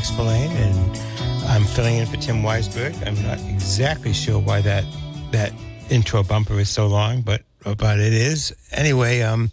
[0.00, 0.98] Jack Spillane, and
[1.46, 3.06] I'm filling in for Tim Weisberg.
[3.06, 4.82] I'm not exactly sure why that
[5.30, 5.52] that
[5.90, 8.50] intro bumper is so long, but but it is.
[8.72, 9.50] Anyway, um,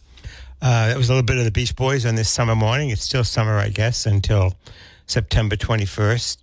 [0.62, 2.92] uh, was a little bit of the Beach Boys on this summer morning.
[2.92, 4.54] It's still summer, I guess, until
[5.06, 6.38] September 21st.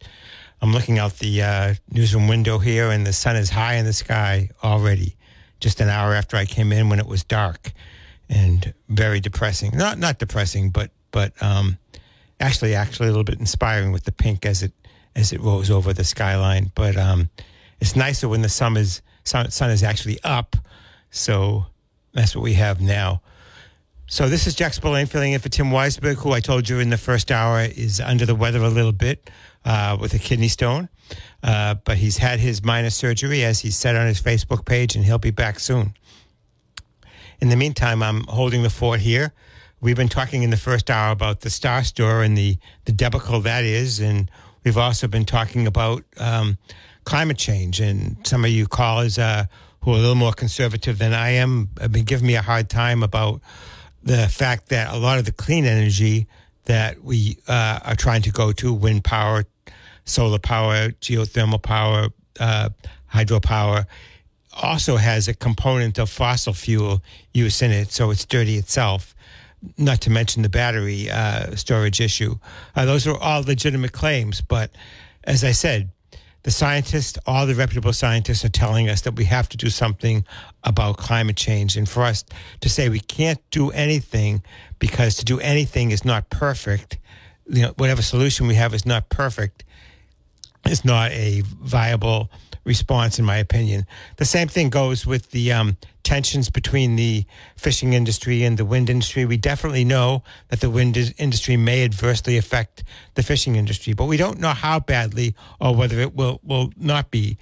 [0.61, 3.95] I'm looking out the uh, newsroom window here, and the sun is high in the
[3.95, 5.17] sky already.
[5.61, 7.73] Just an hour after I came in, when it was dark
[8.29, 9.71] and very depressing.
[9.75, 11.79] Not not depressing, but but um,
[12.41, 14.73] actually actually a little bit inspiring with the pink as it
[15.17, 16.73] as it rolls over the skyline.
[16.75, 17.31] But um,
[17.81, 20.57] it's nicer when the sun is sun, sun is actually up.
[21.11, 21.67] So
[22.13, 23.23] that's what we have now.
[24.07, 26.91] So this is Jack Spillane filling in for Tim Weisberg, who I told you in
[26.91, 29.31] the first hour is under the weather a little bit
[29.65, 30.89] uh, with a kidney stone.
[31.43, 35.05] Uh, but he's had his minor surgery, as he said on his Facebook page, and
[35.05, 35.95] he'll be back soon.
[37.41, 39.33] In the meantime, I'm holding the fort here.
[39.85, 42.57] We've been talking in the first hour about the Star Store and the,
[42.87, 44.31] the debacle that is, and
[44.65, 46.57] we've also been talking about um,
[47.05, 47.81] climate change.
[47.81, 49.45] And some of you callers uh,
[49.83, 52.71] who are a little more conservative than I am have been giving me a hard
[52.71, 53.43] time about
[54.03, 56.29] the fact that a lot of the clean energy
[56.65, 59.45] that we uh, are trying to go to wind power,
[60.07, 62.09] solar power, geothermal power,
[62.41, 62.71] uh,
[63.13, 63.85] hydropower
[64.63, 67.03] also has a component of fossil fuel
[67.35, 69.14] use in it, so it's dirty itself.
[69.77, 72.37] Not to mention the battery uh, storage issue.
[72.75, 74.71] Uh, those are all legitimate claims, but
[75.25, 75.91] as I said,
[76.45, 80.27] the scientists, all the reputable scientists, are telling us that we have to do something
[80.63, 81.75] about climate change.
[81.77, 82.23] And for us
[82.61, 84.43] to say we can't do anything
[84.79, 86.99] because to do anything is not perfect,
[87.49, 89.65] you know, whatever solution we have is not perfect,
[90.67, 92.31] is not a viable
[92.65, 93.87] response, in my opinion.
[94.17, 97.25] The same thing goes with the um, tensions between the
[97.57, 99.25] fishing industry and the wind industry.
[99.25, 104.17] We definitely know that the wind industry may adversely affect the fishing industry, but we
[104.17, 107.39] don't know how badly or whether it will will not be,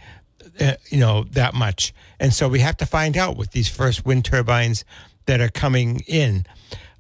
[0.61, 1.93] uh, you know, that much.
[2.19, 4.85] And so we have to find out with these first wind turbines
[5.27, 6.47] that are coming in.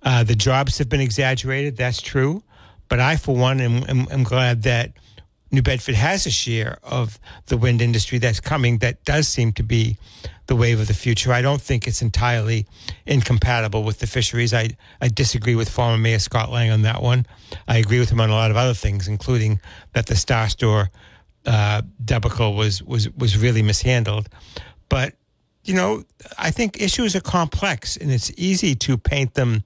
[0.03, 1.77] Uh, the jobs have been exaggerated.
[1.77, 2.43] That's true,
[2.88, 4.93] but I, for one, am, am, am glad that
[5.52, 9.62] New Bedford has a share of the wind industry that's coming that does seem to
[9.62, 9.98] be
[10.46, 11.30] the wave of the future.
[11.30, 12.66] I don't think it's entirely
[13.04, 14.54] incompatible with the fisheries.
[14.54, 14.70] I,
[15.00, 17.26] I disagree with former Mayor Scott Lang on that one.
[17.68, 19.60] I agree with him on a lot of other things, including
[19.92, 20.90] that the Star Store
[21.44, 24.30] uh, debacle was, was, was really mishandled.
[24.88, 25.14] But,
[25.64, 26.04] you know,
[26.38, 29.64] I think issues are complex and it's easy to paint them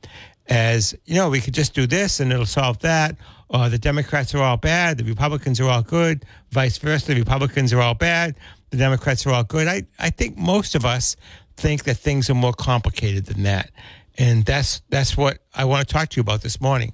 [0.49, 3.17] as, you know, we could just do this and it'll solve that
[3.49, 7.15] or the Democrats are all bad, the Republicans are all good, vice versa.
[7.15, 8.37] The Republicans are all bad,
[8.71, 9.69] the Democrats are all good.
[9.69, 11.17] I, I think most of us
[11.57, 13.71] think that things are more complicated than that.
[14.19, 16.93] And that's that's what I want to talk to you about this morning.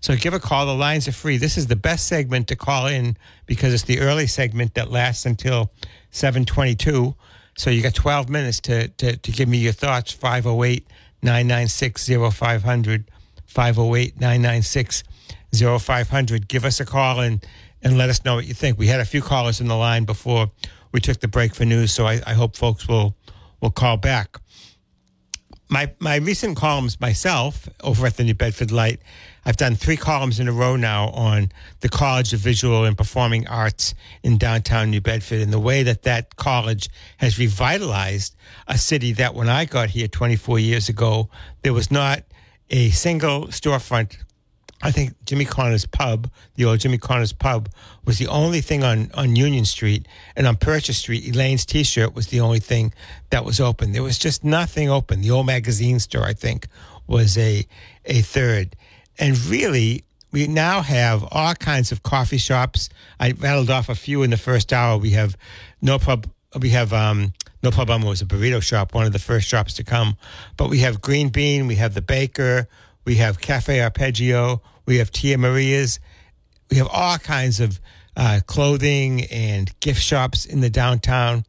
[0.00, 0.66] So give a call.
[0.66, 1.38] The lines are free.
[1.38, 3.16] This is the best segment to call in
[3.46, 5.72] because it's the early segment that lasts until
[6.10, 7.14] 722.
[7.56, 10.12] So you got 12 minutes to, to, to give me your thoughts.
[10.12, 10.86] 508
[11.22, 13.10] 996 0500.
[13.46, 15.02] 508 996
[15.54, 16.48] 0500.
[16.48, 17.44] Give us a call and,
[17.82, 18.78] and let us know what you think.
[18.78, 20.50] We had a few callers in the line before
[20.92, 23.14] we took the break for news, so I, I hope folks will
[23.60, 24.38] will call back.
[25.68, 29.00] My my recent columns myself over at the New Bedford Light,
[29.44, 33.46] I've done three columns in a row now on the College of Visual and Performing
[33.48, 38.34] Arts in downtown New Bedford and the way that that college has revitalized
[38.66, 41.28] a city that when I got here 24 years ago,
[41.62, 42.24] there was not
[42.70, 44.16] a single storefront
[44.80, 47.68] I think Jimmy Connor's pub, the old Jimmy Connor's pub,
[48.04, 50.06] was the only thing on, on Union Street.
[50.36, 52.94] And on Purchase Street, Elaine's t shirt was the only thing
[53.30, 53.92] that was open.
[53.92, 55.20] There was just nothing open.
[55.20, 56.68] The old magazine store, I think,
[57.06, 57.66] was a,
[58.04, 58.76] a third.
[59.18, 62.88] And really, we now have all kinds of coffee shops.
[63.18, 64.96] I rattled off a few in the first hour.
[64.96, 65.36] We have
[65.82, 66.28] no pub,
[66.60, 67.32] we have, um,
[67.62, 70.16] no Problema was a burrito shop, one of the first shops to come.
[70.56, 72.68] But we have Green Bean, we have the Baker,
[73.08, 74.60] we have Cafe Arpeggio.
[74.84, 75.98] We have Tia Maria's.
[76.70, 77.80] We have all kinds of
[78.14, 81.46] uh, clothing and gift shops in the downtown.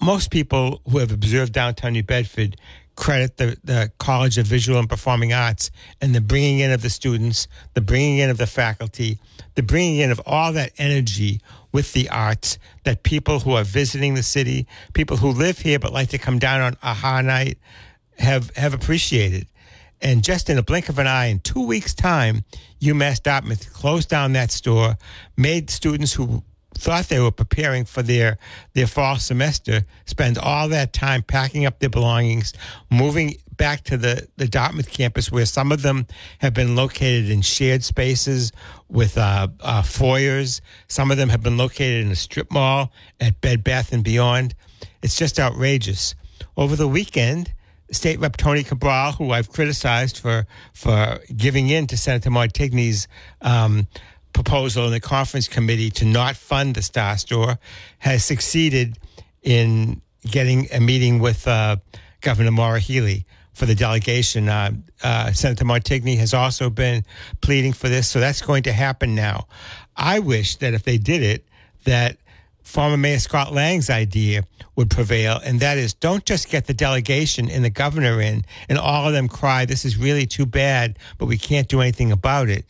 [0.00, 2.54] Most people who have observed downtown New Bedford
[2.94, 6.90] credit the, the College of Visual and Performing Arts and the bringing in of the
[6.90, 9.18] students, the bringing in of the faculty,
[9.56, 11.40] the bringing in of all that energy
[11.72, 15.92] with the arts that people who are visiting the city, people who live here but
[15.92, 17.58] like to come down on AHA night,
[18.18, 19.48] have have appreciated.
[20.02, 22.44] And just in a blink of an eye, in two weeks' time,
[22.80, 24.96] UMass Dartmouth closed down that store,
[25.36, 26.42] made students who
[26.74, 28.38] thought they were preparing for their
[28.72, 32.52] their fall semester spend all that time packing up their belongings,
[32.90, 36.06] moving back to the, the Dartmouth campus, where some of them
[36.38, 38.50] have been located in shared spaces
[38.88, 40.60] with uh, uh, foyers.
[40.88, 42.90] Some of them have been located in a strip mall
[43.20, 44.54] at Bed Bath and Beyond.
[45.02, 46.14] It's just outrageous.
[46.56, 47.52] Over the weekend,
[47.92, 53.06] State Rep Tony Cabral, who I've criticized for for giving in to Senator Montigny's
[53.40, 53.86] um,
[54.32, 57.58] proposal in the conference committee to not fund the Star Store,
[57.98, 58.98] has succeeded
[59.42, 60.00] in
[60.30, 61.76] getting a meeting with uh,
[62.20, 64.48] Governor Maura Healey for the delegation.
[64.48, 64.72] Uh,
[65.02, 67.04] uh, Senator Martigny has also been
[67.40, 69.46] pleading for this, so that's going to happen now.
[69.96, 71.46] I wish that if they did it,
[71.84, 72.16] that
[72.62, 74.44] former Mayor Scott Lang's idea
[74.76, 78.78] would prevail, and that is don't just get the delegation and the governor in, and
[78.78, 82.48] all of them cry, This is really too bad, but we can't do anything about
[82.48, 82.64] it.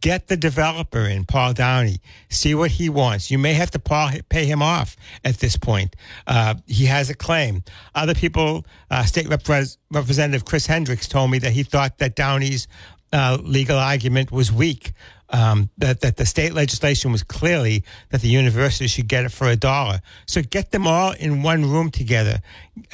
[0.00, 2.00] Get the developer in, Paul Downey.
[2.28, 3.32] See what he wants.
[3.32, 5.96] You may have to pay him off at this point.
[6.24, 7.64] Uh, he has a claim.
[7.96, 12.68] Other people, uh, State Representative Chris Hendricks told me that he thought that Downey's
[13.12, 14.92] uh, legal argument was weak
[15.30, 19.48] um, that, that the state legislation was clearly that the university should get it for
[19.48, 20.00] a dollar.
[20.26, 22.40] So get them all in one room together.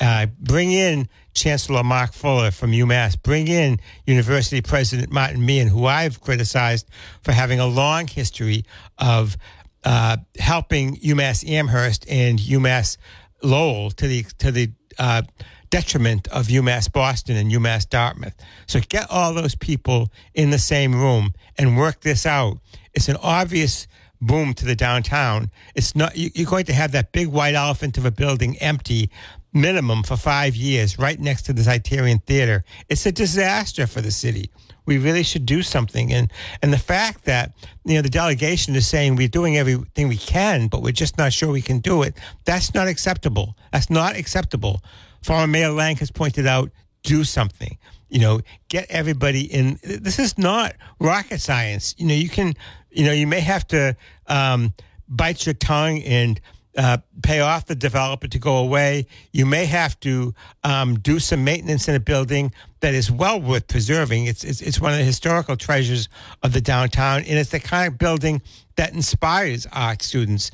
[0.00, 3.20] Uh, bring in Chancellor Mark Fuller from UMass.
[3.20, 6.88] Bring in University President Martin Meehan, who I've criticized
[7.22, 8.64] for having a long history
[8.98, 9.37] of
[9.84, 12.96] uh, helping UMass Amherst and UMass
[13.42, 15.22] Lowell to the to the uh,
[15.70, 18.34] detriment of UMass Boston and UMass Dartmouth.
[18.66, 22.58] So get all those people in the same room and work this out.
[22.94, 23.87] It's an obvious
[24.20, 25.50] boom to the downtown.
[25.75, 29.11] It's not you're going to have that big white elephant of a building empty
[29.52, 32.64] minimum for five years right next to the Zeiterion Theater.
[32.88, 34.50] It's a disaster for the city.
[34.87, 36.12] We really should do something.
[36.12, 36.31] And
[36.62, 37.52] and the fact that
[37.84, 41.32] you know the delegation is saying we're doing everything we can, but we're just not
[41.32, 42.19] sure we can do it.
[42.44, 43.56] That's not acceptable.
[43.72, 44.82] That's not acceptable.
[45.25, 46.71] Former Mayor Lang has pointed out,
[47.03, 47.78] do something.
[48.11, 49.78] You know, get everybody in.
[49.83, 51.95] This is not rocket science.
[51.97, 52.52] You know, you can,
[52.90, 54.75] you know, you may have to um,
[55.09, 56.40] bite your tongue and
[56.76, 59.07] uh, pay off the developer to go away.
[59.33, 63.66] You may have to um, do some maintenance in a building that is well worth
[63.66, 64.26] preserving.
[64.26, 66.11] It's, it's, it's one of the historical treasures
[66.43, 68.43] of the downtown, and it's the kind of building
[68.76, 70.50] that inspires art students.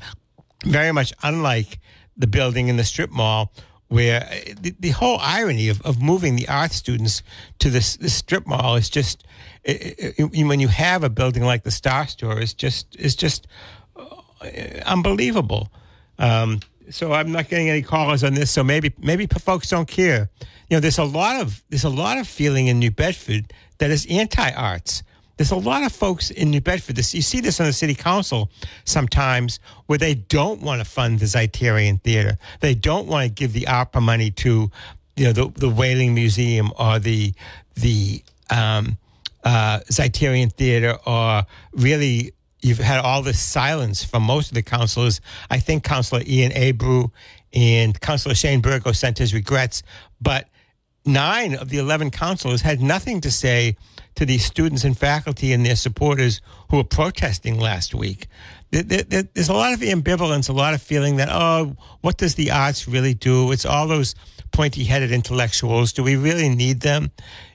[0.63, 1.79] Very much unlike
[2.15, 3.51] the building in the strip mall
[3.91, 7.21] where uh, the, the whole irony of, of moving the art students
[7.59, 9.25] to this, this strip mall is just
[9.65, 13.47] it, it, when you have a building like the Star Store is just is just
[13.97, 14.05] uh,
[14.85, 15.69] unbelievable.
[16.17, 18.49] Um, so I'm not getting any callers on this.
[18.49, 20.29] So maybe maybe folks don't care.
[20.69, 23.91] You know, there's a lot of there's a lot of feeling in New Bedford that
[23.91, 25.03] is anti-arts.
[25.41, 26.97] There's a lot of folks in New Bedford.
[26.97, 28.51] This, you see this on the city council
[28.85, 32.37] sometimes where they don't want to fund the Zeiterion Theater.
[32.59, 34.69] They don't want to give the opera money to,
[35.15, 37.33] you know, the, the Whaling Museum or the
[37.73, 38.99] the um,
[39.43, 45.21] uh, Zeiterion Theater or really you've had all this silence from most of the councilors.
[45.49, 47.09] I think Councilor Ian Abreu
[47.51, 49.81] and Councilor Shane Burgo sent his regrets,
[50.21, 50.49] but
[51.05, 53.75] nine of the 11 councilors had nothing to say
[54.15, 58.27] to these students and faculty and their supporters who were protesting last week.
[58.71, 62.87] there's a lot of ambivalence, a lot of feeling that, oh, what does the arts
[62.87, 63.51] really do?
[63.51, 64.15] It's all those
[64.51, 65.93] pointy headed intellectuals.
[65.93, 67.11] Do we really need them?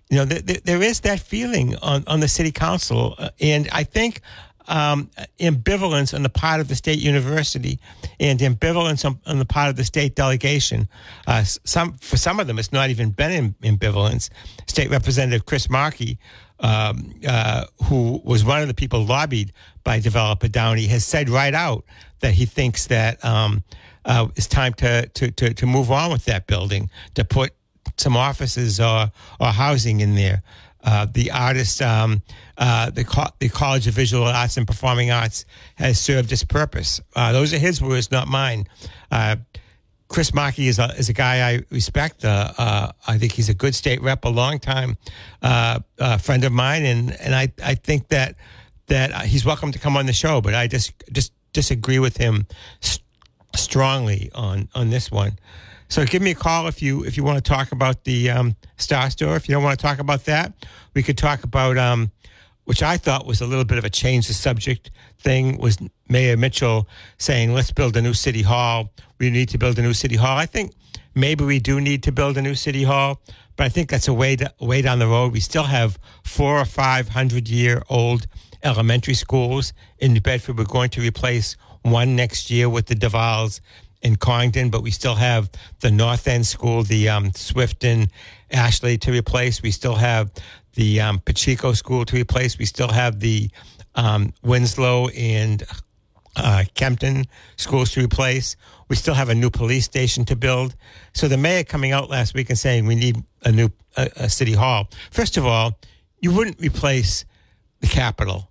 [0.09, 3.15] You know, there is that feeling on, on the city council.
[3.19, 4.21] Uh, and I think
[4.69, 7.79] um, ambivalence on the part of the state university
[8.19, 10.89] and ambivalence on, on the part of the state delegation.
[11.27, 14.31] Uh, some for some of them, it's not even been ambivalence.
[14.67, 16.19] State Representative Chris Markey,
[16.61, 19.53] um, uh, who was one of the people lobbied
[19.85, 21.85] by developer Downey, has said right out
[22.21, 23.63] that he thinks that um,
[24.05, 27.53] uh, it's time to, to, to to move on with that building to put
[27.97, 30.43] some offices or or housing in there.
[30.87, 32.23] Uh, the artist, um,
[32.59, 37.01] uh, the, Co- the College of Visual Arts and Performing Arts has served its purpose.
[37.17, 38.69] Uh, those are his words, not mine.
[39.11, 39.35] Uh,
[40.09, 42.25] Chris Markey is a, is a guy I respect.
[42.25, 44.97] Uh, I think he's a good state rep, a long time
[46.21, 48.37] friend of mine, and, and I, I think that
[48.87, 50.41] that he's welcome to come on the show.
[50.41, 52.47] But I just just disagree with him
[52.81, 53.03] st-
[53.57, 55.41] strongly on on this one.
[55.89, 58.57] So give me a call if you if you want to talk about the um,
[58.77, 59.37] Star Store.
[59.37, 60.53] If you don't want to talk about that,
[60.95, 62.11] we could talk about um,
[62.65, 65.59] which I thought was a little bit of a change the subject thing.
[65.59, 65.79] Was
[66.09, 66.89] Mayor Mitchell
[67.19, 68.93] saying, "Let's build a new city hall.
[69.19, 70.73] We need to build a new city hall." I think
[71.15, 73.21] maybe we do need to build a new city hall,
[73.57, 75.33] but I think that's a way to, way down the road.
[75.33, 78.27] We still have four or five hundred year old
[78.65, 80.59] elementary schools in New Bedford.
[80.59, 83.61] We're going to replace one next year with the DeValles
[84.03, 85.51] in Congdon, but we still have
[85.81, 88.11] the North End School, the um, Swifton,
[88.51, 89.63] Ashley to replace.
[89.63, 90.31] We still have
[90.75, 92.59] the um, Pacheco School to replace.
[92.59, 93.51] We still have the
[93.95, 95.65] um, Winslow and
[96.37, 97.25] uh, Kempton
[97.57, 98.57] schools to replace.
[98.89, 100.77] We still have a new police station to build.
[101.15, 104.29] So the mayor coming out last week and saying we need a new a, a
[104.29, 104.89] city hall.
[105.11, 105.79] First of all,
[106.21, 107.25] you wouldn't replace
[107.81, 108.51] the Capitol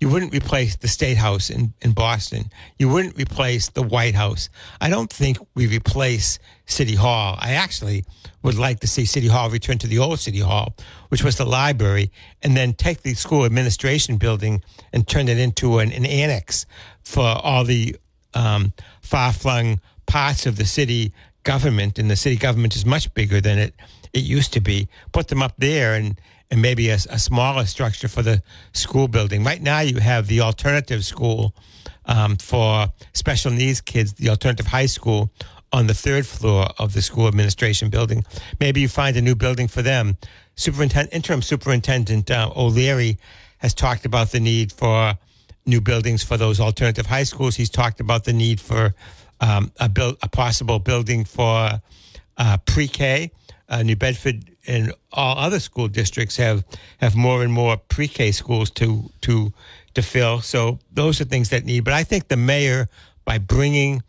[0.00, 2.50] you wouldn't replace the State House in, in Boston.
[2.78, 4.48] You wouldn't replace the White House.
[4.80, 7.36] I don't think we replace City Hall.
[7.38, 8.04] I actually
[8.42, 10.74] would like to see City Hall return to the old City Hall,
[11.10, 12.10] which was the library,
[12.42, 16.64] and then take the school administration building and turn it into an, an annex
[17.02, 17.94] for all the
[18.32, 21.98] um, far flung parts of the city government.
[21.98, 23.74] And the city government is much bigger than it,
[24.14, 24.88] it used to be.
[25.12, 26.18] Put them up there and
[26.50, 28.42] and maybe a, a, smaller structure for the
[28.72, 29.44] school building.
[29.44, 31.54] Right now, you have the alternative school
[32.06, 35.30] um, for special needs kids, the alternative high school
[35.72, 38.24] on the third floor of the school administration building.
[38.58, 40.16] Maybe you find a new building for them.
[40.56, 43.18] Superintendent, interim superintendent uh, O'Leary
[43.58, 45.14] has talked about the need for
[45.66, 47.54] new buildings for those alternative high schools.
[47.54, 48.94] He's talked about the need for
[49.40, 51.80] um, a, build, a possible building for
[52.36, 53.30] uh, pre-K.
[53.68, 56.64] Uh, New Bedford and all other school districts have
[56.98, 59.52] have more and more pre-K schools to to
[59.94, 60.40] to fill.
[60.40, 61.84] So those are things that need.
[61.84, 62.88] But I think the mayor,
[63.24, 64.02] by bringing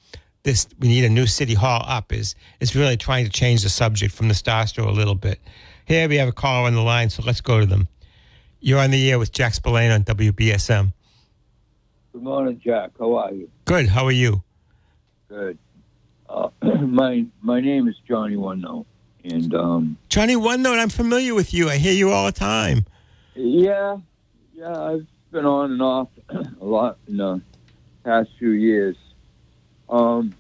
[0.44, 3.70] this, we need a new city hall up, is is really trying to change the
[3.70, 5.40] subject from the Star Store a little bit.
[5.86, 7.88] Here we have a caller on the line, so let's go to them.
[8.60, 10.94] You're on the air with Jack Spillane on WBSM.
[12.14, 12.92] Good morning, Jack.
[13.00, 13.50] How are you?
[13.66, 13.88] Good.
[13.88, 14.44] How are you?
[15.28, 15.58] Good.
[16.30, 18.86] Uh, my my name is Johnny One Note.
[19.24, 21.70] And um, Johnny One Note, I'm familiar with you.
[21.70, 22.86] I hear you all the time.
[23.36, 23.98] Yeah,
[24.54, 27.42] yeah, I've been on and off a lot in the
[28.04, 28.98] past few years.
[29.90, 30.34] Um,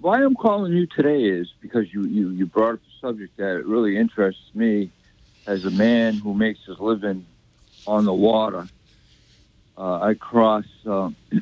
[0.00, 3.64] why I'm calling you today is because you, you, you brought up a subject that
[3.66, 4.90] really interests me
[5.46, 7.24] as a man who makes his living
[7.86, 8.68] on the water.
[9.78, 11.10] Uh, I cross uh,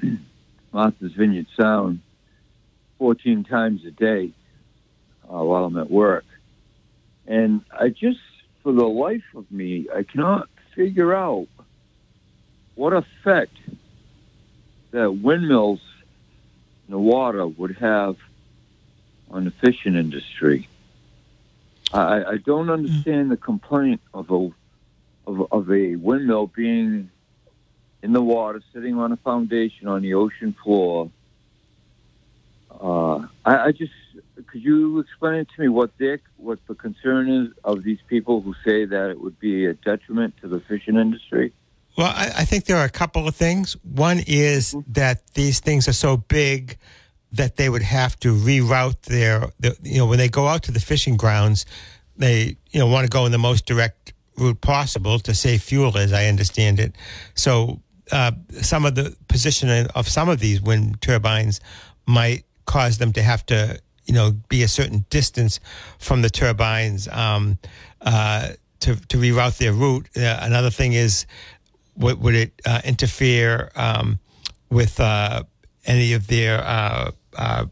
[0.72, 2.00] Martha's Vineyard Sound
[2.98, 4.32] 14 times a day
[5.32, 6.24] uh, while I'm at work.
[7.26, 8.20] And I just,
[8.62, 11.48] for the life of me, I cannot figure out
[12.74, 13.56] what effect
[14.90, 15.80] that windmills
[16.86, 18.16] in the water would have
[19.30, 20.68] on the fishing industry.
[21.92, 24.50] I, I don't understand the complaint of a
[25.26, 27.10] of, of a windmill being
[28.02, 31.10] in the water, sitting on a foundation on the ocean floor.
[32.70, 33.92] Uh, I, I just
[34.54, 38.54] could you explain to me what Dick, what the concern is of these people who
[38.64, 41.52] say that it would be a detriment to the fishing industry?
[41.98, 43.76] Well, I, I think there are a couple of things.
[43.82, 44.92] One is mm-hmm.
[44.92, 46.78] that these things are so big
[47.32, 50.70] that they would have to reroute their, the, you know, when they go out to
[50.70, 51.66] the fishing grounds,
[52.16, 55.98] they, you know, want to go in the most direct route possible to save fuel,
[55.98, 56.94] as I understand it.
[57.34, 57.80] So,
[58.12, 58.30] uh,
[58.62, 61.60] some of the positioning of some of these wind turbines
[62.06, 65.60] might cause them to have to you know, be a certain distance
[65.98, 67.58] from the turbines um,
[68.00, 70.08] uh, to, to reroute their route.
[70.16, 71.26] Uh, another thing is
[71.96, 74.18] would, would it uh, interfere um,
[74.70, 75.42] with uh,
[75.86, 77.66] any of their uh, uh,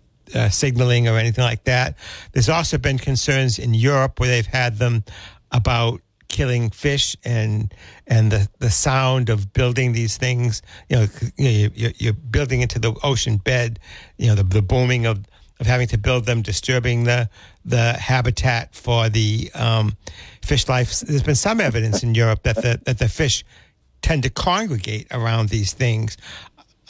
[0.50, 1.96] signaling or anything like that?
[2.32, 5.04] There's also been concerns in Europe where they've had them
[5.50, 7.72] about killing fish and
[8.06, 10.62] and the, the sound of building these things.
[10.88, 13.78] You know, you you're building into the ocean bed.
[14.16, 15.24] You know, the, the booming of
[15.62, 17.30] of having to build them, disturbing the
[17.64, 19.96] the habitat for the um,
[20.42, 21.00] fish life.
[21.00, 23.44] There's been some evidence in Europe that the that the fish
[24.02, 26.16] tend to congregate around these things.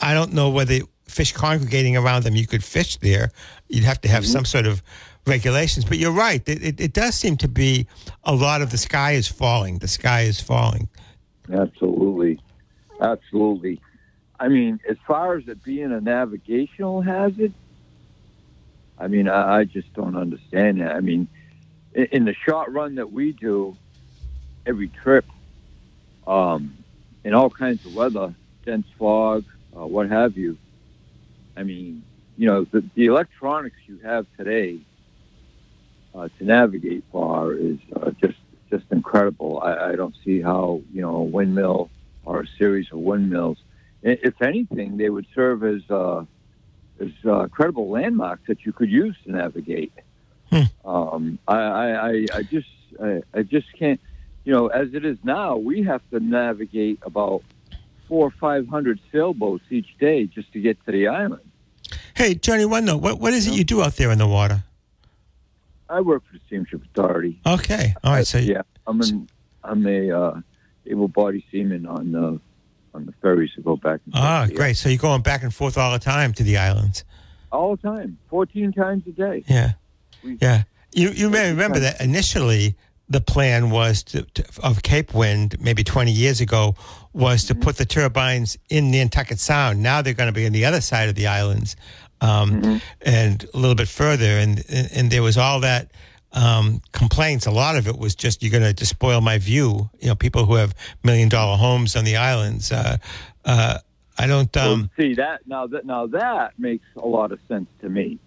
[0.01, 3.31] I don't know whether fish congregating around them you could fish there.
[3.69, 4.81] You'd have to have some sort of
[5.27, 5.85] regulations.
[5.85, 6.41] But you're right.
[6.49, 7.87] It, it, it does seem to be
[8.23, 9.77] a lot of the sky is falling.
[9.77, 10.89] The sky is falling.
[11.53, 12.39] Absolutely.
[12.99, 13.79] Absolutely.
[14.39, 17.53] I mean, as far as it being a navigational hazard,
[18.97, 20.95] I mean, I, I just don't understand that.
[20.95, 21.27] I mean,
[21.93, 23.77] in, in the short run that we do,
[24.65, 25.25] every trip,
[26.27, 26.77] um,
[27.23, 28.33] in all kinds of weather,
[28.65, 29.45] dense fog,
[29.75, 30.57] uh, what have you.
[31.55, 32.03] I mean,
[32.37, 34.79] you know, the, the electronics you have today
[36.15, 38.37] uh, to navigate far is uh, just
[38.69, 39.59] just incredible.
[39.61, 41.89] I, I don't see how you know a windmill
[42.25, 43.57] or a series of windmills,
[44.03, 46.25] if anything, they would serve as uh,
[46.99, 49.93] as uh, credible landmarks that you could use to navigate.
[50.85, 52.67] Um, I, I, I, just
[53.01, 53.99] I, I just can't.
[54.45, 57.41] You know, as it is now, we have to navigate about
[58.07, 61.41] four or five hundred sailboats each day just to get to the island.
[62.13, 63.01] Hey, Johnny, one note.
[63.01, 64.63] What what is it you do out there in the water?
[65.89, 67.39] I work for the Steamship Authority.
[67.45, 68.27] Okay, all right.
[68.27, 69.29] So yeah, I'm an
[69.63, 70.41] I'm a uh,
[70.85, 72.39] able-bodied seaman on the
[72.93, 73.99] on the ferries to go back.
[74.05, 74.77] And forth ah, great.
[74.77, 77.03] So you're going back and forth all the time to the islands.
[77.51, 79.43] all the time, fourteen times a day.
[79.47, 79.73] Yeah,
[80.23, 80.63] We- yeah.
[80.93, 82.75] You you may remember that initially
[83.09, 86.75] the plan was to, to of Cape Wind maybe 20 years ago
[87.13, 89.83] was to put the turbines in Nantucket Sound.
[89.83, 91.75] Now they're going to be on the other side of the islands,
[92.21, 94.37] um, and a little bit further.
[94.37, 95.91] And and, and there was all that.
[96.35, 97.45] Um, complaints.
[97.45, 99.89] A lot of it was just you're going to despoil my view.
[99.99, 102.71] You know, people who have million dollar homes on the islands.
[102.71, 102.97] Uh,
[103.45, 103.77] uh,
[104.17, 104.49] I don't.
[104.55, 108.17] Well, Um, see that now that now that makes a lot of sense to me.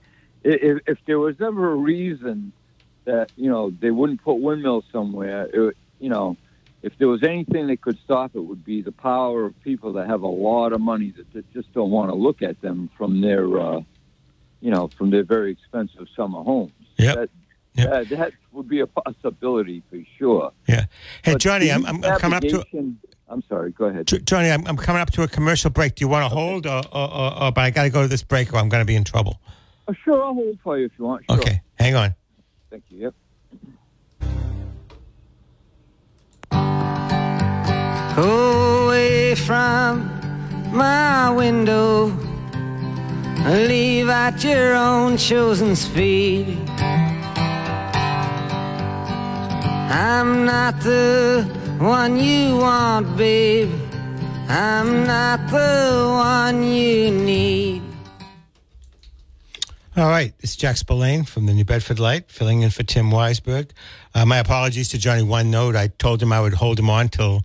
[0.45, 2.53] If, if there was ever a reason
[3.07, 6.37] that you know they wouldn't put windmills somewhere, it, you know,
[6.83, 10.07] if there was anything that could stop it, would be the power of people that
[10.07, 13.21] have a lot of money that, that just don't want to look at them from
[13.21, 13.81] their, uh,
[14.61, 16.73] you know, from their very expensive summer homes.
[16.99, 17.17] Yep.
[17.17, 17.31] That,
[17.77, 17.91] Yep.
[17.91, 20.53] that, that would be a possibility for sure.
[20.67, 20.87] yeah.
[21.23, 22.65] Hey, But Johnny, I'm, I'm, I'm coming up to.
[23.29, 23.73] I'm sorry.
[23.73, 24.07] Go ahead.
[24.25, 25.97] Johnny, I'm, I'm coming up to a commercial break.
[25.97, 28.09] Do you want to hold, or, or, or, or but I got to go to
[28.09, 29.41] this break, or I'm going to be in trouble.
[29.89, 31.25] Oh, sure, I'll hold for you if you want.
[31.29, 31.39] Sure.
[31.39, 32.15] Okay, hang on.
[32.71, 32.99] Thank you.
[32.99, 33.15] Yep.
[38.19, 40.11] away from
[40.73, 42.07] my window.
[43.45, 46.47] Leave at your own chosen speed.
[49.89, 53.73] I'm not the one you want, babe.
[54.49, 57.83] I'm not the one you need.
[59.97, 63.71] All right, it's Jack Spillane from the New Bedford Light, filling in for Tim Weisberg.
[64.13, 65.77] Uh, my apologies to Johnny One Note.
[65.77, 67.45] I told him I would hold him on till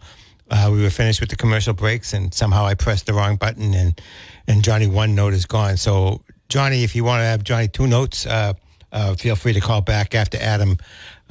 [0.49, 3.75] uh, we were finished with the commercial breaks, and somehow I pressed the wrong button,
[3.75, 4.01] and
[4.47, 5.77] and Johnny One Note is gone.
[5.77, 8.53] So, Johnny, if you want to have Johnny Two Notes, uh,
[8.91, 10.77] uh, feel free to call back after Adam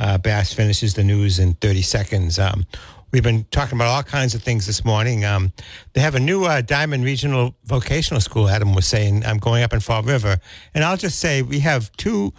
[0.00, 2.38] uh, Bass finishes the news in 30 seconds.
[2.38, 2.64] Um,
[3.12, 5.26] we've been talking about all kinds of things this morning.
[5.26, 5.52] Um,
[5.92, 9.26] they have a new uh, Diman Regional Vocational School, Adam was saying.
[9.26, 10.38] I'm going up in Fall River.
[10.74, 12.32] And I'll just say we have two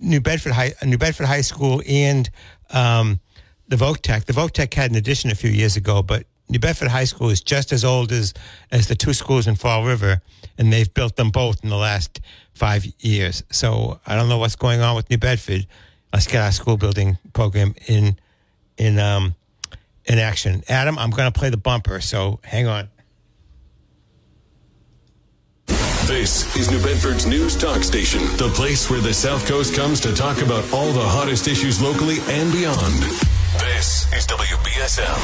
[0.00, 2.28] New Bedford High, New Bedford High School and
[2.70, 3.20] um,
[3.68, 4.24] the Voc-Tech.
[4.24, 7.40] The Voc-Tech had an addition a few years ago, but New Bedford High School is
[7.40, 8.34] just as old as,
[8.72, 10.20] as the two schools in Fall River,
[10.58, 12.20] and they've built them both in the last
[12.52, 13.44] five years.
[13.52, 15.66] So I don't know what's going on with New Bedford.
[16.24, 18.16] Get our school building program in
[18.78, 19.34] in um,
[20.06, 20.62] in action.
[20.68, 22.88] Adam, I'm going to play the bumper, so hang on.
[26.06, 30.14] This is New Bedford's news talk station, the place where the South Coast comes to
[30.14, 32.94] talk about all the hottest issues locally and beyond.
[33.58, 35.16] This is WBSM.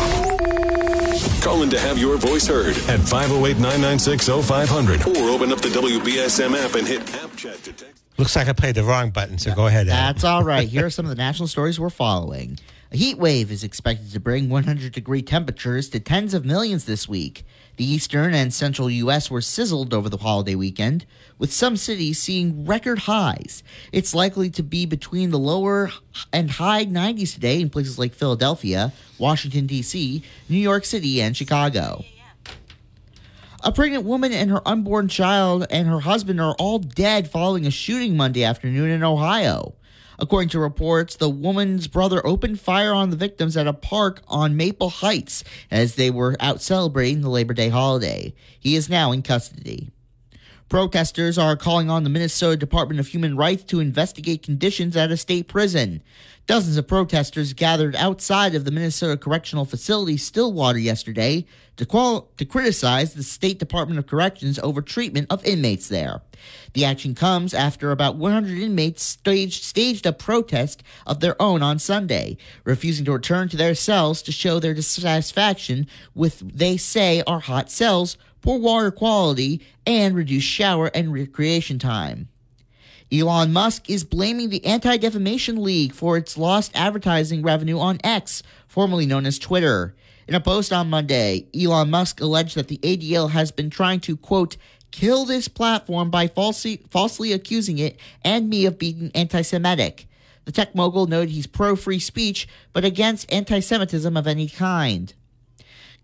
[1.43, 5.69] Call in to have your voice heard at 508 996 0500 or open up the
[5.69, 8.02] WBSM app and hit App Chat to text.
[8.23, 9.89] Looks like I played the wrong button, so go ahead.
[9.89, 10.15] Adam.
[10.15, 10.69] That's all right.
[10.69, 12.57] Here are some of the national stories we're following.
[12.93, 17.09] A heat wave is expected to bring 100 degree temperatures to tens of millions this
[17.09, 17.45] week.
[17.79, 19.29] The eastern and central U.S.
[19.29, 21.05] were sizzled over the holiday weekend,
[21.37, 23.65] with some cities seeing record highs.
[23.91, 25.91] It's likely to be between the lower
[26.33, 32.05] and high 90s today in places like Philadelphia, Washington, D.C., New York City, and Chicago.
[33.65, 37.71] A pregnant woman and her unborn child and her husband are all dead following a
[37.71, 39.77] shooting Monday afternoon in Ohio.
[40.19, 44.57] According to reports, the woman's brother opened fire on the victims at a park on
[44.57, 48.35] Maple Heights as they were out celebrating the Labor Day holiday.
[48.59, 49.93] He is now in custody.
[50.73, 55.19] Protesters are calling on the Minnesota Department of Human Rights to investigate conditions at a
[55.19, 56.03] state prison.
[56.47, 61.45] Dozens of protesters gathered outside of the Minnesota Correctional Facility Stillwater yesterday
[61.77, 66.23] to, qual- to criticize the State Department of Corrections over treatment of inmates there.
[66.73, 71.81] The action comes after about 100 inmates staged, staged a protest of their own on
[71.81, 77.41] Sunday, refusing to return to their cells to show their dissatisfaction with, they say, our
[77.41, 82.29] hot cells, poor water quality, and reduced shower and recreation time.
[83.13, 88.43] Elon Musk is blaming the Anti Defamation League for its lost advertising revenue on X,
[88.67, 89.95] formerly known as Twitter.
[90.27, 94.17] In a post on Monday, Elon Musk alleged that the ADL has been trying to,
[94.17, 94.57] quote,
[94.93, 100.07] kill this platform by falsely, falsely accusing it and me of being anti Semitic.
[100.45, 105.13] The tech mogul noted he's pro free speech, but against anti Semitism of any kind.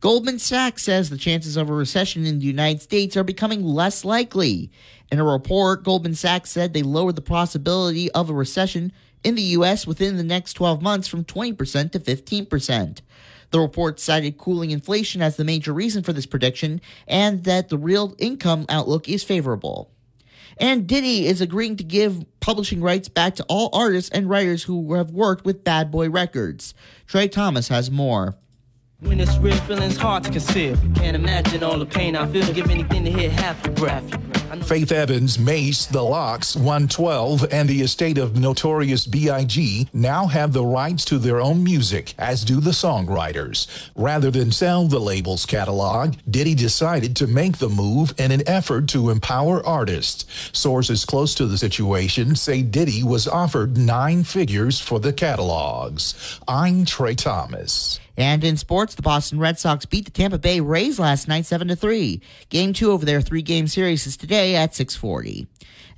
[0.00, 4.04] Goldman Sachs says the chances of a recession in the United States are becoming less
[4.04, 4.70] likely.
[5.10, 8.92] In a report, Goldman Sachs said they lowered the possibility of a recession
[9.24, 9.88] in the U.S.
[9.88, 13.00] within the next 12 months from 20% to 15%.
[13.50, 17.78] The report cited cooling inflation as the major reason for this prediction and that the
[17.78, 19.90] real income outlook is favorable.
[20.58, 24.94] And Diddy is agreeing to give publishing rights back to all artists and writers who
[24.94, 26.72] have worked with Bad Boy Records.
[27.08, 28.36] Trey Thomas has more.
[29.00, 30.76] When it's real, feeling's hard to conceal.
[30.96, 32.52] Can't imagine all the pain I feel.
[32.52, 34.12] Give anything to hear half your breath.
[34.66, 39.88] Faith Evans, Mase, The LOX, 112, and the estate of Notorious B.I.G.
[39.92, 43.68] now have the rights to their own music, as do the songwriters.
[43.94, 48.88] Rather than sell the label's catalog, Diddy decided to make the move in an effort
[48.88, 50.24] to empower artists.
[50.52, 56.40] Sources close to the situation say Diddy was offered nine figures for the catalogs.
[56.48, 58.00] I'm Trey Thomas.
[58.18, 61.68] And in sports, the Boston Red Sox beat the Tampa Bay Rays last night 7
[61.68, 62.20] to 3.
[62.48, 65.46] Game 2 of their 3-game series is today at 6:40.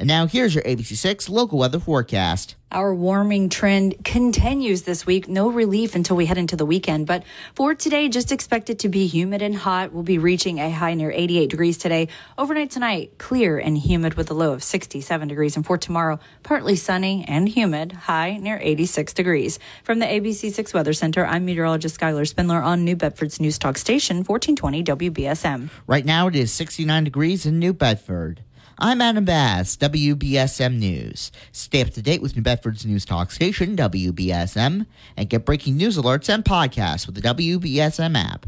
[0.01, 2.57] And now here's your ABC6 local weather forecast.
[2.73, 5.29] Our warming trend continues this week.
[5.29, 7.07] No relief until we head into the weekend.
[7.07, 9.93] But for today, just expect it to be humid and hot.
[9.93, 12.09] We'll be reaching a high near 88 degrees today.
[12.39, 15.57] Overnight tonight, clear and humid with a low of 67 degrees.
[15.57, 19.59] And for tomorrow, partly sunny and humid, high near 86 degrees.
[19.83, 24.25] From the ABC6 Weather Center, I'm meteorologist Skylar Spindler on New Bedford's News Talk Station,
[24.25, 25.71] 1420 WBSM.
[25.87, 28.45] Right now it is 69 degrees in New Bedford.
[28.83, 31.31] I'm Adam Bass, WBSM News.
[31.53, 34.87] Stay up to date with New Bedford's news talk station, WBSM,
[35.19, 38.47] and get breaking news alerts and podcasts with the WBSM app.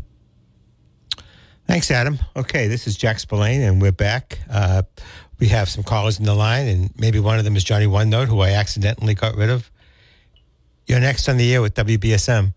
[1.66, 2.18] Thanks, Adam.
[2.34, 4.38] Okay, this is Jack Spillane, and we're back.
[4.50, 4.84] Uh,
[5.38, 8.08] we have some callers in the line, and maybe one of them is Johnny One
[8.08, 9.70] Note, who I accidentally got rid of.
[10.86, 12.54] You're next on the air with WBSM.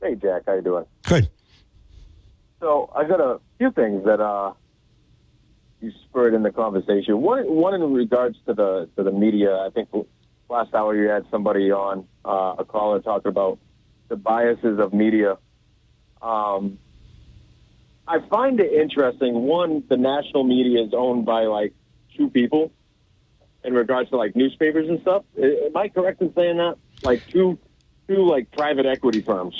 [0.00, 0.84] Hey, Jack, how you doing?
[1.02, 1.28] Good.
[2.60, 4.52] So I got a few things that uh,
[5.80, 7.20] you spurred in the conversation.
[7.20, 9.54] One, one in regards to the to the media.
[9.58, 9.88] I think
[10.48, 13.58] last hour you had somebody on uh, a caller talking about
[14.08, 15.38] the biases of media.
[16.22, 16.78] Um,
[18.08, 19.34] I find it interesting.
[19.34, 21.74] One, the national media is owned by like
[22.16, 22.72] two people
[23.64, 25.24] in regards to like newspapers and stuff.
[25.40, 26.76] Am I correct in saying that?
[27.02, 27.58] Like two,
[28.08, 29.54] two like private equity firms,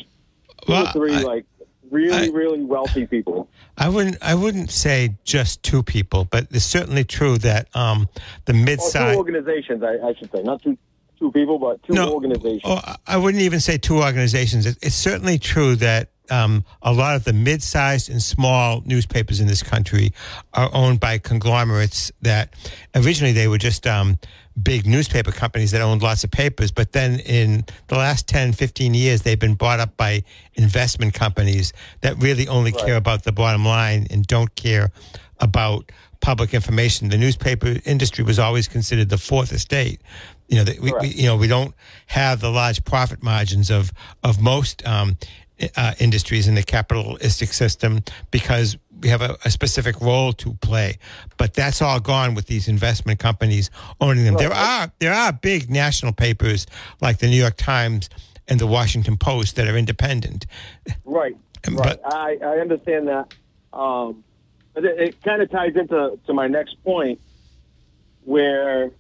[0.65, 1.47] two Well, or three I- like
[1.91, 3.49] really, I- really wealthy people.
[3.79, 4.17] I wouldn't.
[4.23, 8.09] I wouldn't say just two people, but it's certainly true that um,
[8.47, 9.17] the Or two mid-size.
[9.17, 10.79] organizations, I, I should say, not two
[11.19, 12.63] two people, but two organizations.
[12.65, 14.67] Oh, I wouldn't even say two organizations.
[14.67, 19.47] It, it's certainly true that um, a lot of the mid-sized and small newspapers in
[19.47, 20.13] this country
[20.55, 22.53] are owned by conglomerates that
[22.95, 24.19] originally they were just um,
[24.61, 26.71] big newspaper companies that owned lots of papers.
[26.71, 31.73] But then in the last 10, 15 years, they've been bought up by investment companies
[32.01, 34.91] that really only care about the bottom line and don't care
[35.39, 37.09] about public information.
[37.09, 40.01] The newspaper industry was always considered the fourth estate.
[40.49, 41.75] You know, we, we, you know, we don't
[42.07, 43.93] have the large profit margins of
[44.23, 45.19] of most um,
[45.77, 50.99] uh, industries in the capitalistic system because we have a, a, specific role to play.
[51.37, 54.37] But that's all gone with these investment companies owning them.
[54.37, 56.67] There are there are big national papers
[57.01, 58.09] like the New York Times
[58.49, 60.47] and the Washington Post that are independent.
[61.05, 61.37] Right.
[61.63, 61.99] But, right.
[62.05, 63.35] I, I understand that.
[63.73, 64.25] Um,
[64.75, 67.21] but it, it kind of ties into to my next point,
[68.25, 68.91] where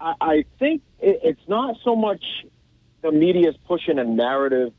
[0.00, 2.22] I, I think it, it's not so much
[3.02, 4.72] the media is pushing a narrative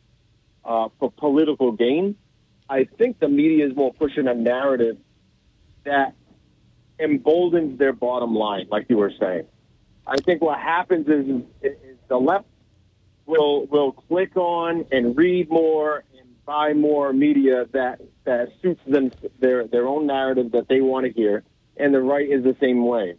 [0.68, 2.16] uh, for political gain.
[2.70, 4.98] I think the media is more pushing a narrative
[5.86, 6.14] that
[7.00, 9.46] emboldens their bottom line, like you were saying.
[10.06, 12.46] I think what happens is, is the left
[13.26, 19.12] will will click on and read more and buy more media that that suits them
[19.40, 21.44] their their own narrative that they want to hear,
[21.78, 23.16] and the right is the same way.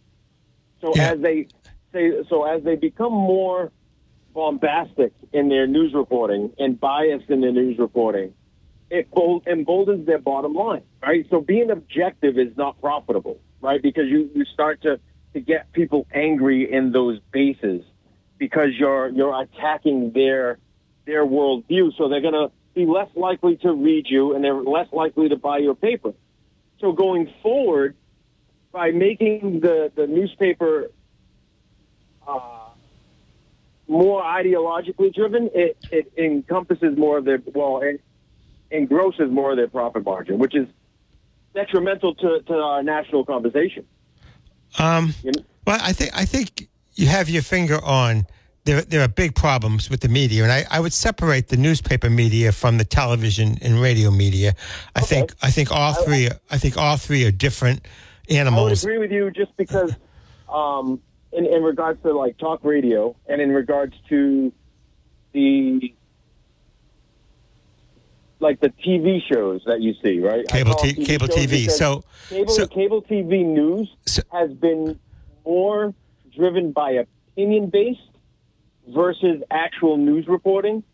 [0.81, 1.13] So yeah.
[1.13, 1.49] as they
[1.93, 3.73] say, so as they become more
[4.35, 8.35] bombastic in their news reporting and biased in their news reporting,
[8.91, 9.09] it
[9.47, 11.27] emboldens their bottom line, right?
[11.31, 13.83] So being objective is not profitable, right?
[13.83, 15.01] Because you, you start to,
[15.35, 17.85] to get people angry in those bases
[18.39, 20.59] because you're you're attacking their
[21.05, 21.97] their worldview.
[21.99, 25.59] So they're gonna be less likely to read you and they're less likely to buy
[25.59, 26.15] your paper.
[26.81, 27.97] So going forward,
[28.73, 30.91] by making the, the newspaper
[32.27, 32.58] uh,
[33.89, 38.01] more ideologically driven, it, it encompasses more of their, well, it
[38.71, 40.69] engrosses more of their profit margin, which is
[41.55, 43.87] detrimental to, to our national conversation.
[44.79, 45.43] Um, you know?
[45.67, 48.27] Well, I think, I think you have your finger on
[48.69, 52.11] there, there are big problems with the media, and I, I would separate the newspaper
[52.11, 54.55] media from the television and radio media.
[54.95, 55.07] I okay.
[55.07, 57.87] think I think all three I, I, think all three are different
[58.29, 58.85] animals.
[58.85, 59.95] I would agree with you, just because
[60.53, 61.01] um,
[61.33, 64.53] in, in regards to like talk radio and in regards to
[65.33, 65.95] the
[68.41, 70.47] like the TV shows that you see, right?
[70.47, 71.71] Cable, t- TV cable TV.
[71.71, 74.99] So cable, so, cable TV news so, has been
[75.45, 75.95] more
[76.35, 78.01] driven by opinion based
[78.87, 80.85] versus actual news reporting,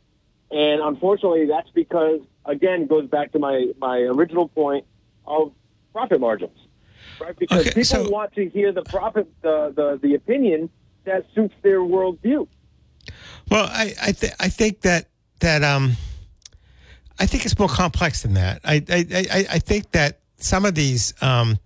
[0.51, 4.87] and unfortunately, that's because again goes back to my my original point
[5.27, 5.53] of
[5.93, 6.59] profit margins
[7.21, 7.37] right?
[7.39, 10.71] Because okay, people so, want to hear the profit, the, the, the opinion
[11.05, 12.47] that suits their worldview.
[13.51, 15.09] Well, I I, th- I think that
[15.41, 15.93] that um,
[17.19, 18.61] I think it's more complex than that.
[18.65, 21.59] I I, I, I think that some of these um,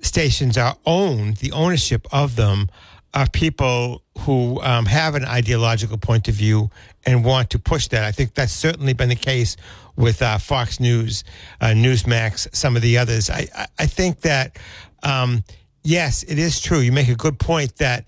[0.00, 1.36] stations are owned.
[1.36, 2.68] The ownership of them
[3.14, 6.70] are people who um, have an ideological point of view
[7.04, 8.04] and want to push that.
[8.04, 9.56] I think that's certainly been the case
[9.96, 11.24] with uh, Fox News,
[11.60, 13.28] uh, Newsmax, some of the others.
[13.28, 14.58] I, I, I think that,
[15.02, 15.44] um,
[15.82, 16.78] yes, it is true.
[16.78, 18.06] You make a good point that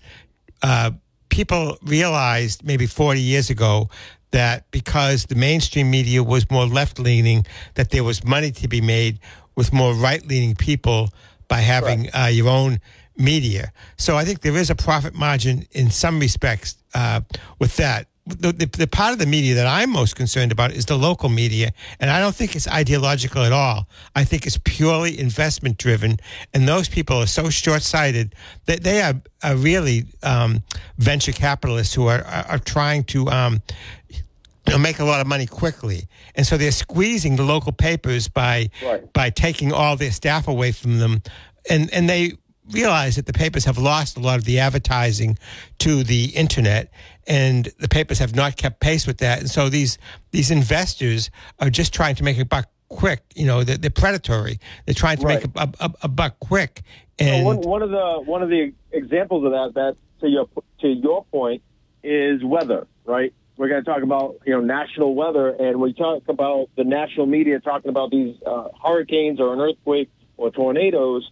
[0.63, 0.91] uh,
[1.29, 3.89] people realized maybe 40 years ago
[4.31, 8.81] that because the mainstream media was more left leaning, that there was money to be
[8.81, 9.19] made
[9.55, 11.09] with more right leaning people
[11.47, 12.79] by having uh, your own
[13.17, 13.71] media.
[13.97, 17.21] So I think there is a profit margin in some respects uh,
[17.59, 20.85] with that the, the, the, part of the media that I'm most concerned about is
[20.85, 21.71] the local media.
[21.99, 23.87] And I don't think it's ideological at all.
[24.15, 26.17] I think it's purely investment driven.
[26.53, 28.33] And those people are so short sighted
[28.65, 30.63] that they are, are really um,
[30.97, 33.29] venture capitalists who are, are, are trying to.
[33.29, 33.61] Um,
[34.79, 39.13] make a lot of money quickly, and so they're squeezing the local papers by right.
[39.13, 41.21] by taking all their staff away from them,
[41.69, 42.33] and and they
[42.71, 45.37] realize that the papers have lost a lot of the advertising
[45.79, 46.91] to the internet
[47.27, 49.39] and the papers have not kept pace with that.
[49.39, 49.97] And so these
[50.31, 54.59] these investors are just trying to make a buck quick you know they're, they're predatory.
[54.85, 55.43] They're trying to right.
[55.43, 56.83] make a, a, a, buck quick.
[57.17, 60.47] And one, one of the one of the examples of that that to your
[60.81, 61.61] to your point
[62.03, 63.33] is weather right?
[63.57, 67.25] We're going to talk about you know national weather and we talk about the national
[67.25, 71.29] media talking about these uh, hurricanes or an earthquake or tornadoes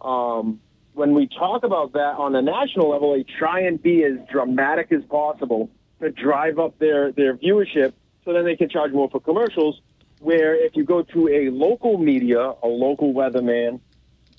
[0.00, 0.60] um,
[0.94, 4.92] when we talk about that on a national level, they try and be as dramatic
[4.92, 7.92] as possible to drive up their, their viewership
[8.24, 9.80] so then they can charge more for commercials.
[10.20, 13.80] Where if you go to a local media, a local weatherman,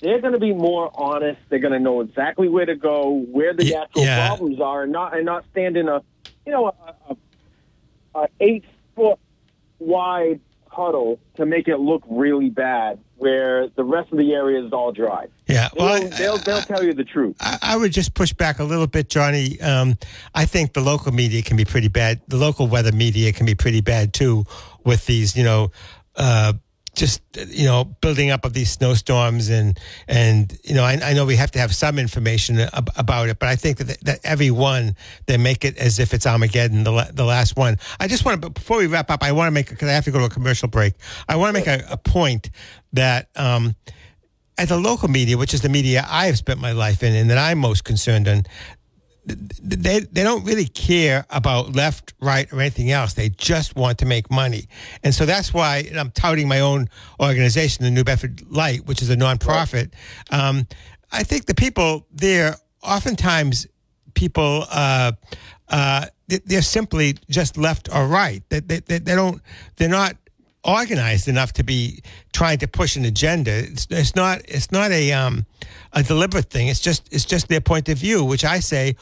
[0.00, 1.40] they're going to be more honest.
[1.48, 4.28] They're going to know exactly where to go, where the yeah, actual yeah.
[4.28, 6.02] problems are, and not and not stand in a
[6.46, 7.16] you know a, a,
[8.22, 9.18] a eight foot
[9.80, 14.72] wide puddle to make it look really bad, where the rest of the area is
[14.72, 15.26] all dry.
[15.52, 17.36] Yeah, well, they'll, they'll, they'll I, tell you the truth.
[17.40, 19.60] I, I, would just push back a little bit, Johnny.
[19.60, 19.96] Um,
[20.34, 22.20] I think the local media can be pretty bad.
[22.28, 24.44] The local weather media can be pretty bad too,
[24.84, 25.70] with these, you know,
[26.16, 26.54] uh,
[26.94, 31.24] just you know building up of these snowstorms and and you know I, I know
[31.24, 34.50] we have to have some information ab- about it, but I think that that every
[34.50, 34.94] one
[35.26, 37.78] they make it as if it's Armageddon, the la- the last one.
[37.98, 40.04] I just want to before we wrap up, I want to make because I have
[40.04, 40.94] to go to a commercial break.
[41.28, 42.50] I want to make a, a point
[42.92, 43.28] that.
[43.36, 43.74] Um,
[44.62, 47.28] at the local media, which is the media I have spent my life in and
[47.30, 48.44] that I'm most concerned in,
[49.24, 53.14] they they don't really care about left, right, or anything else.
[53.14, 54.68] They just want to make money,
[55.04, 56.88] and so that's why I'm touting my own
[57.20, 59.92] organization, the New Bedford Light, which is a nonprofit.
[60.30, 60.66] Um,
[61.12, 63.66] I think the people there, oftentimes,
[64.14, 64.64] people.
[64.70, 65.12] Uh,
[65.68, 68.42] uh, they're simply just left or right.
[68.50, 69.40] They, they, they don't.
[69.76, 70.16] They're not
[70.64, 73.50] organized enough to be trying to push an agenda.
[73.50, 75.46] It's, it's not it's not a um,
[75.92, 76.68] a deliberate thing.
[76.68, 78.96] It's just it's just their point of view, which I say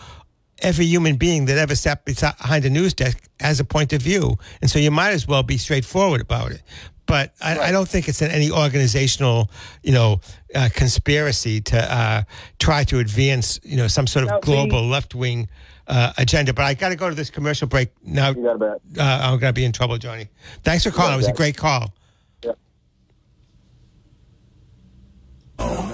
[0.62, 4.36] every human being that ever sat behind a news desk has a point of view,
[4.60, 6.62] and so you might as well be straightforward about it.
[7.06, 9.50] But I, I don't think it's in any organizational,
[9.82, 10.20] you know,
[10.54, 12.22] uh, conspiracy to uh,
[12.60, 15.48] try to advance, you know, some sort of Now, global left wing
[15.90, 16.54] uh, agenda.
[16.54, 18.30] But I got to go to this commercial break now.
[18.30, 18.62] You got.
[18.62, 20.28] Uh, I'm going to be in trouble, Johnny.
[20.62, 21.14] Thanks for calling.
[21.14, 21.92] It was a great call.
[22.42, 22.58] Yep.
[25.58, 25.89] All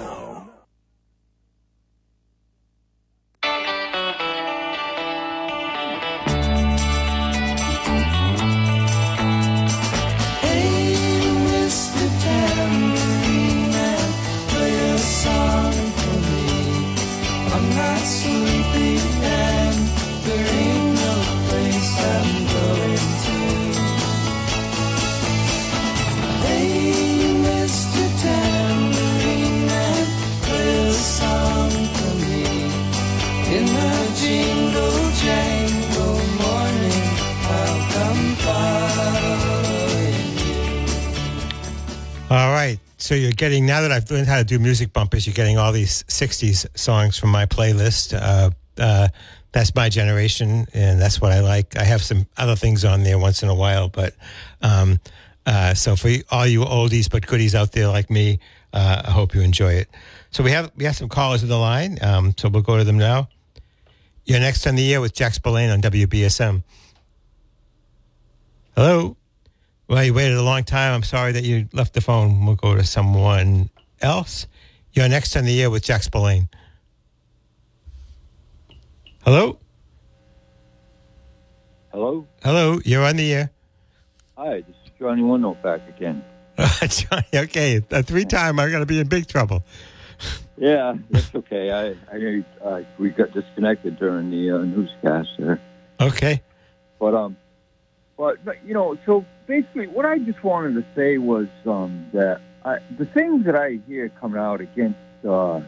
[42.97, 45.71] So you're getting now that I've learned how to do music bumpers, you're getting all
[45.71, 48.19] these '60s songs from my playlist.
[48.19, 49.07] Uh, uh,
[49.51, 51.77] that's my generation, and that's what I like.
[51.77, 54.15] I have some other things on there once in a while, but
[54.61, 54.99] um,
[55.45, 58.39] uh, so for all you oldies but goodies out there like me,
[58.73, 59.89] uh, I hope you enjoy it.
[60.31, 62.83] So we have we have some callers on the line, um, so we'll go to
[62.83, 63.29] them now.
[64.25, 66.63] You're next on the air with Jack Spillane on WBSM.
[68.75, 69.16] Hello.
[69.87, 70.93] Well, you waited a long time.
[70.93, 72.45] I'm sorry that you left the phone.
[72.45, 73.69] We'll go to someone
[74.01, 74.47] else.
[74.91, 76.49] You're next on the air with Jack Spillane.
[79.23, 79.59] Hello?
[81.91, 82.27] Hello?
[82.43, 83.51] Hello, you're on the air.
[84.37, 86.23] Hi, this is Johnny One Note back again.
[86.87, 89.63] Johnny, okay, a three time, I'm going to be in big trouble.
[90.57, 91.71] Yeah, that's okay.
[91.71, 95.61] I, I, I we got disconnected during the uh, newscast there.
[96.01, 96.41] Okay.
[96.99, 97.37] But um,
[98.17, 102.79] but, you know, so basically, what I just wanted to say was um that I,
[102.97, 105.61] the things that I hear coming out against uh,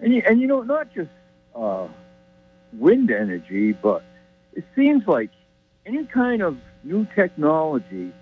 [0.00, 1.10] and you, and you know, not just
[1.54, 1.88] uh,
[2.72, 4.02] wind energy, but
[4.52, 5.30] it seems like
[5.86, 8.12] any kind of new technology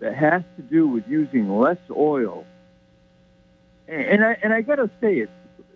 [0.00, 2.44] that has to do with using less oil.
[3.86, 5.32] And, and I and I gotta say, it's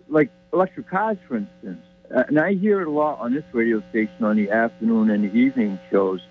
[0.09, 1.83] like electric cars, for instance.
[2.13, 5.23] Uh, and I hear it a lot on this radio station on the afternoon and
[5.23, 6.21] the evening shows.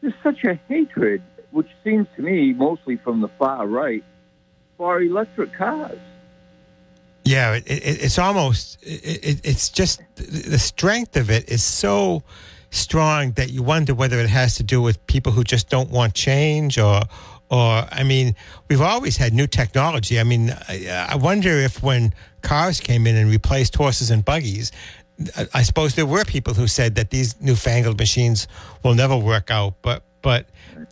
[0.00, 4.04] There's such a hatred, which seems to me mostly from the far right,
[4.76, 5.98] for electric cars.
[7.24, 12.22] Yeah, it, it, it's almost, it, it, it's just the strength of it is so
[12.70, 16.14] strong that you wonder whether it has to do with people who just don't want
[16.14, 17.02] change or,
[17.50, 18.36] or I mean,
[18.68, 20.18] we've always had new technology.
[20.18, 24.72] I mean, I, I wonder if when cars came in and replaced horses and buggies,
[25.36, 28.46] I- I suppose there were people who said that these newfangled machines
[28.82, 30.46] will never work out, but but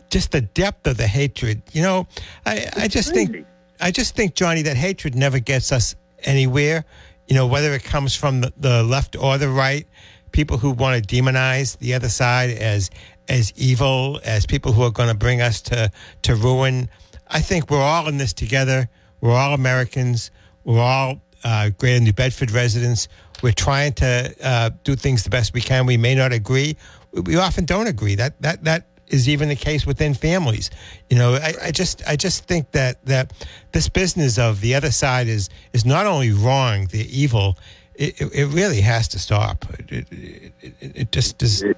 [0.09, 2.07] just the depth of the hatred, you know,
[2.45, 3.45] I, I just think
[3.79, 6.83] I just think Johnny that hatred never gets us anywhere.
[7.27, 9.85] You know, whether it comes from the, the left or the right,
[10.31, 12.89] people who want to demonize the other side as
[13.27, 15.91] as evil, as people who are going to bring us to
[16.23, 16.89] to ruin.
[17.27, 18.89] I think we're all in this together.
[19.21, 20.31] We're all Americans.
[20.63, 23.07] We're all uh, Greater New Bedford residents.
[23.41, 25.85] We're trying to uh, do things the best we can.
[25.85, 26.77] We may not agree.
[27.13, 28.15] We- often don't agree.
[28.15, 30.69] That that that is even the case within families.
[31.09, 33.33] You know, I, I just I just think that that
[33.71, 37.57] this business of the other side is is not only wrong, they're evil.
[37.95, 39.65] It, it, it really has to stop.
[39.89, 41.63] It, it, it, just is.
[41.63, 41.75] It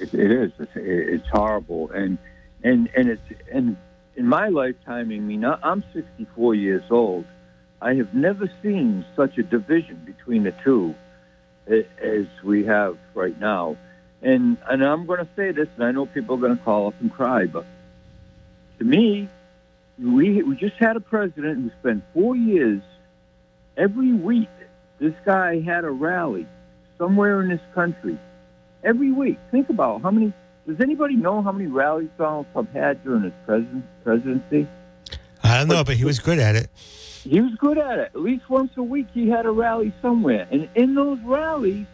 [0.00, 0.52] is.
[0.58, 2.16] It's, it's horrible, and
[2.62, 3.76] and and it's and
[4.16, 5.10] in my lifetime.
[5.10, 7.26] I mean, I'm 64 years old.
[7.84, 10.94] I have never seen such a division between the two
[11.68, 13.76] as we have right now.
[14.22, 16.86] And and I'm going to say this, and I know people are going to call
[16.86, 17.66] up and cry, but
[18.78, 19.28] to me,
[19.98, 22.80] we we just had a president who spent four years
[23.76, 24.48] every week.
[24.98, 26.46] This guy had a rally
[26.96, 28.18] somewhere in this country
[28.82, 29.38] every week.
[29.50, 30.32] Think about how many.
[30.66, 34.66] Does anybody know how many rallies Donald Trump had during his president, presidency?
[35.42, 36.70] I don't know, but he was good at it.
[37.24, 38.12] He was good at it.
[38.14, 41.86] At least once a week, he had a rally somewhere, and in those rallies,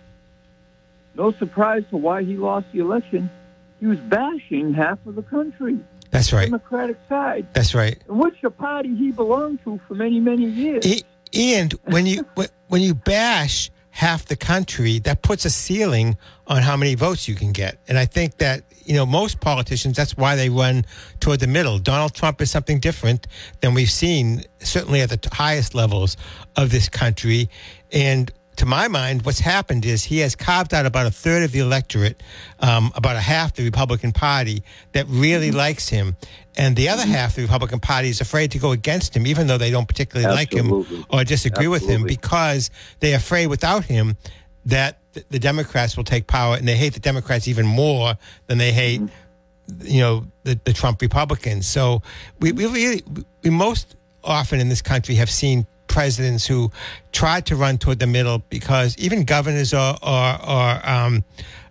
[1.15, 3.31] no surprise to why he lost the election.
[3.79, 5.79] He was bashing half of the country.
[6.11, 6.47] That's right.
[6.47, 7.47] Democratic side.
[7.53, 8.03] That's right.
[8.09, 11.03] Which the party he belonged to for many, many years.
[11.33, 12.27] And when you
[12.69, 16.17] when you bash half the country, that puts a ceiling
[16.47, 17.79] on how many votes you can get.
[17.89, 20.85] And I think that you know most politicians that's why they run
[21.21, 21.79] toward the middle.
[21.79, 23.27] Donald Trump is something different
[23.61, 26.17] than we've seen certainly at the highest levels
[26.57, 27.49] of this country.
[27.93, 31.51] And to my mind, what's happened is he has carved out about a third of
[31.51, 32.23] the electorate,
[32.59, 35.57] um, about a half the Republican Party that really mm-hmm.
[35.57, 36.15] likes him,
[36.59, 37.13] and the other mm-hmm.
[37.13, 40.31] half, the Republican Party, is afraid to go against him, even though they don't particularly
[40.31, 44.19] like him or disagree with him, because they're afraid without him
[44.67, 44.99] that
[45.31, 48.15] the Democrats will take power, and they hate the Democrats even more
[48.47, 49.87] than they hate mm-hmm.
[49.87, 51.67] you know the, the Trump Republicans.
[51.67, 52.03] So
[52.41, 53.05] we, we really
[53.43, 56.71] we most often in this country have seen presidents who
[57.13, 61.25] tried to run toward the middle because even governors are are, are um,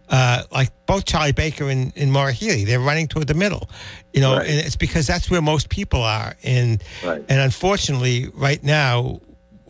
[0.10, 3.70] uh, like both Charlie Baker and, and Maura Healey, they're running toward the middle,
[4.14, 4.48] you know, Right.
[4.50, 7.24] and it's because that's where most people are, and Right.
[7.30, 9.22] and unfortunately, right now.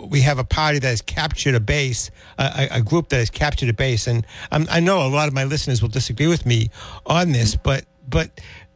[0.02, 3.68] We have a party that has captured a base, a, a group that has captured
[3.68, 6.70] a base, and um, I know a lot of my listeners will disagree with me
[7.06, 8.30] on this, but but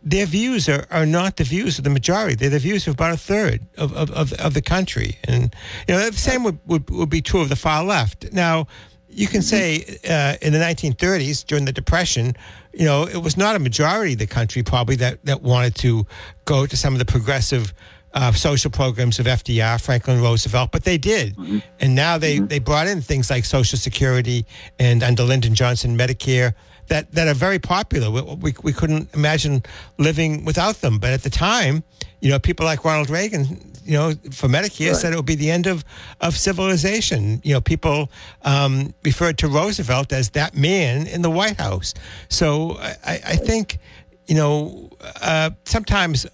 [0.04, 2.36] their views are, are not the views of the majority.
[2.36, 5.18] They're the views of about a third of, of, of, of the country.
[5.24, 5.56] And,
[5.88, 8.32] you know, the same would, would, would be true of the far left.
[8.34, 8.68] Now,
[9.10, 12.36] you can say uh, in the 1930s, during the Depression,
[12.74, 16.06] you know, it was not a majority of the country probably that, that wanted to
[16.46, 17.74] go to some of the progressive
[18.14, 21.36] uh, social programs of FDR, Franklin Roosevelt, but they did.
[21.80, 24.46] And now they, they brought in things like Social Security
[24.78, 26.54] and under Lyndon Johnson, Medicare
[26.88, 28.10] that, that are very popular.
[28.10, 29.64] We, we, we couldn't imagine
[29.98, 31.00] living without them.
[31.00, 31.84] But at the time,
[32.22, 35.52] you know, people like Ronald Reagan, you know, for Medicare said it would be the
[35.52, 35.84] end of,
[36.22, 37.42] of civilization.
[37.44, 38.10] You know, people
[38.44, 41.94] um, referred to Roosevelt as that man in the White House.
[42.30, 43.80] So I, I think,
[44.28, 44.90] you know,
[45.22, 46.26] uh, sometimes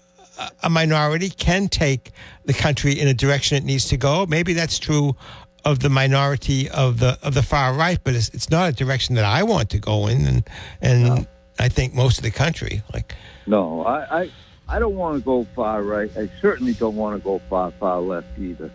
[0.62, 2.12] a minority can take
[2.44, 4.26] the country in a direction it needs to go.
[4.26, 5.16] Maybe that's true
[5.64, 9.14] of the minority of the of the far right, but it's, it's not a direction
[9.16, 10.48] that I want to go in, and
[10.80, 11.26] and
[11.58, 13.14] I think most of the country like
[13.46, 14.30] No, I, I,
[14.68, 16.10] I don't want to go far right.
[16.16, 18.70] I certainly don't want to go far, far left either.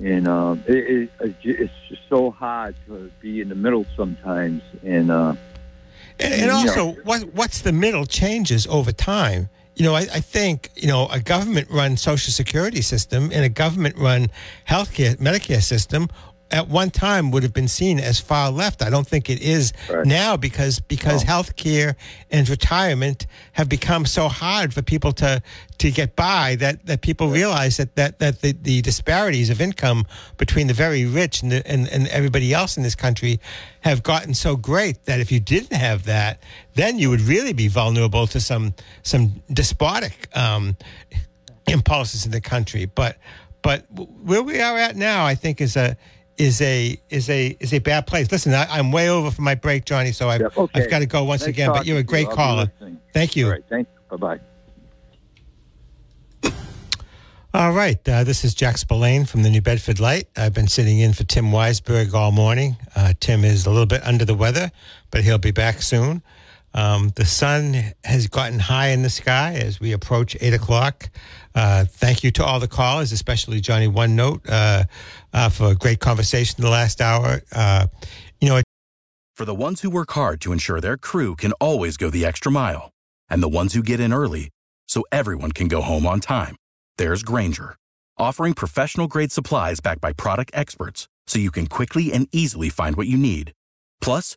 [0.00, 4.62] And um, it, it, it's just so hard to be in the middle sometimes.
[4.82, 5.34] And uh,
[6.18, 9.48] And, and also, what what's the middle changes over time.
[9.76, 14.28] You know, I, I think you know a government-run Social Security system and a government-run
[14.68, 16.08] healthcare Medicare system
[16.50, 18.82] at one time would have been seen as far left.
[18.82, 20.06] I don't think it is Right.
[20.06, 21.94] now because because healthcare
[22.30, 25.42] and retirement have become so hard for people to
[25.78, 30.06] to get by that, that people realize that that, that the, the disparities of income
[30.36, 33.40] between the very rich and, the, and and everybody else in this country
[33.80, 36.42] have gotten so great that if you didn't have that,
[36.74, 40.76] then you would really be vulnerable to some some despotic um,
[41.66, 42.84] impulses in the country.
[42.84, 43.16] But
[43.62, 45.96] but where we are at now, I think is a
[46.36, 48.30] is a is a is a bad place.
[48.30, 50.82] Listen, I, I'm way over for my break, Johnny, so I've, Yep, okay.
[50.82, 51.70] I've got to go once Nice again.
[51.72, 52.34] But you're a great you.
[52.34, 52.72] Caller.
[53.12, 53.46] Thank you.
[53.46, 53.90] all right, thanks.
[54.10, 54.40] Bye bye.
[57.54, 58.08] All right.
[58.08, 60.26] Uh, this is Jack Spillane from the New Bedford Light.
[60.36, 62.76] I've been sitting in for Tim Weisberg all morning.
[62.96, 64.72] Uh, Tim is a little bit under the weather,
[65.12, 66.20] but he'll be back soon.
[66.74, 71.08] Um, the sun has gotten high in the sky as we approach 8 o'clock.
[71.54, 74.84] Uh, thank you to all the callers, especially Johnny One Note, uh,
[75.32, 77.42] uh, for a great conversation the last hour.
[77.52, 77.86] Uh,
[78.40, 78.60] you know,
[79.36, 82.50] For the ones who work hard to ensure their crew can always go the extra
[82.50, 82.90] mile,
[83.28, 84.50] and the ones who get in early
[84.88, 86.56] so everyone can go home on time,
[86.98, 87.76] there's Grainger,
[88.18, 92.96] offering professional grade supplies backed by product experts so you can quickly and easily find
[92.96, 93.52] what you need.
[94.00, 94.36] Plus,